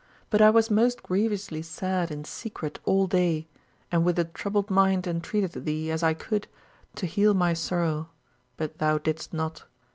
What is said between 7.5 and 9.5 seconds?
sorrow; but thou didst